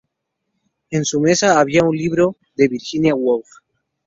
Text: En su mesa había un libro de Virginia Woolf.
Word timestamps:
En 0.89 1.05
su 1.05 1.19
mesa 1.21 1.59
había 1.59 1.83
un 1.83 1.95
libro 1.95 2.35
de 2.55 2.67
Virginia 2.67 3.13
Woolf. 3.13 3.45